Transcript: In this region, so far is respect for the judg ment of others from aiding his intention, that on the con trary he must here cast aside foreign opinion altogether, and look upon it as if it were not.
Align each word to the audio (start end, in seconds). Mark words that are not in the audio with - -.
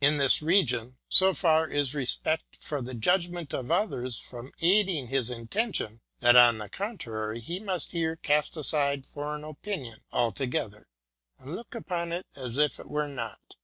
In 0.00 0.18
this 0.18 0.40
region, 0.40 0.98
so 1.08 1.34
far 1.34 1.66
is 1.66 1.96
respect 1.96 2.58
for 2.60 2.80
the 2.80 2.94
judg 2.94 3.28
ment 3.30 3.52
of 3.52 3.72
others 3.72 4.20
from 4.20 4.52
aiding 4.60 5.08
his 5.08 5.30
intention, 5.30 6.00
that 6.20 6.36
on 6.36 6.58
the 6.58 6.68
con 6.68 6.96
trary 6.96 7.38
he 7.40 7.58
must 7.58 7.90
here 7.90 8.14
cast 8.14 8.56
aside 8.56 9.04
foreign 9.04 9.42
opinion 9.42 10.04
altogether, 10.12 10.86
and 11.40 11.56
look 11.56 11.74
upon 11.74 12.12
it 12.12 12.26
as 12.36 12.56
if 12.56 12.78
it 12.78 12.88
were 12.88 13.08
not. 13.08 13.56